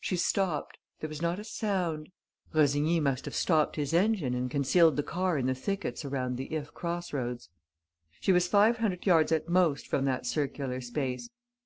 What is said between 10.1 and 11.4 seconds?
circular space.